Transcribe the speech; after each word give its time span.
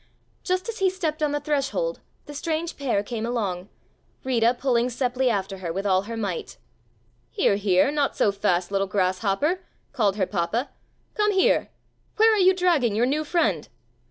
Just 0.43 0.67
as 0.67 0.79
he 0.79 0.89
stepped 0.89 1.21
on 1.21 1.31
the 1.31 1.39
threshold 1.39 1.99
the 2.25 2.33
strange 2.33 2.75
pair 2.75 3.03
came 3.03 3.23
along, 3.23 3.69
Rita 4.23 4.55
pulling 4.57 4.87
Seppli 4.89 5.29
after 5.29 5.59
her 5.59 5.71
with 5.71 5.85
all 5.85 6.01
her 6.09 6.17
might. 6.17 6.57
"Here, 7.29 7.55
here! 7.55 7.91
Not 7.91 8.17
so 8.17 8.31
fast, 8.31 8.71
little 8.71 8.87
Grasshopper!" 8.87 9.63
called 9.93 10.15
her 10.15 10.25
papa. 10.25 10.71
"Come 11.13 11.33
here! 11.33 11.69
Where 12.15 12.33
are 12.33 12.39
you 12.39 12.55
dragging 12.55 12.95
your 12.95 13.05
new 13.05 13.23
friend?" 13.23 13.67